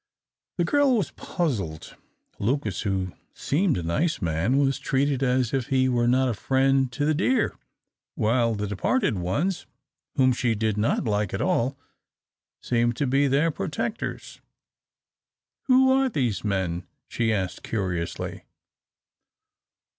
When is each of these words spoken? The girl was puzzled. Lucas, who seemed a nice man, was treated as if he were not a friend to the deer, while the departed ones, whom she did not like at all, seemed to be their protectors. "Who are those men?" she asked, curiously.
The 0.57 0.63
girl 0.65 0.97
was 0.97 1.11
puzzled. 1.11 1.95
Lucas, 2.39 2.81
who 2.81 3.13
seemed 3.35 3.77
a 3.77 3.83
nice 3.83 4.19
man, 4.19 4.57
was 4.57 4.79
treated 4.79 5.21
as 5.21 5.53
if 5.53 5.67
he 5.67 5.87
were 5.87 6.07
not 6.07 6.27
a 6.27 6.33
friend 6.33 6.91
to 6.93 7.05
the 7.05 7.13
deer, 7.13 7.55
while 8.15 8.55
the 8.55 8.65
departed 8.65 9.19
ones, 9.19 9.67
whom 10.15 10.31
she 10.33 10.55
did 10.55 10.75
not 10.75 11.03
like 11.05 11.35
at 11.35 11.39
all, 11.43 11.77
seemed 12.63 12.95
to 12.97 13.05
be 13.05 13.27
their 13.27 13.51
protectors. 13.51 14.41
"Who 15.65 15.91
are 15.91 16.09
those 16.09 16.43
men?" 16.43 16.87
she 17.07 17.31
asked, 17.31 17.61
curiously. 17.61 18.45